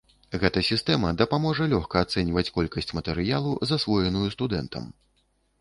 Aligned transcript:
Гэта 0.43 0.61
сістэма 0.69 1.11
дапаможа 1.21 1.67
лёгка 1.75 2.01
ацэньваць 2.05 2.45
колькасць 2.57 2.91
матэрыялу, 3.01 3.53
засвоеную 3.73 4.27
студэнтам. 4.39 4.93